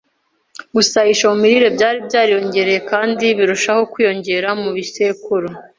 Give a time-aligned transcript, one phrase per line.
[0.75, 5.47] Gusayisha mu mirire byari byariyongereye kandi birushaho kwiyongera mu bisekuru